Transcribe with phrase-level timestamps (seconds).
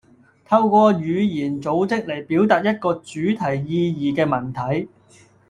[0.45, 4.89] 通過語言組織嚟表達一個主題意義嘅文體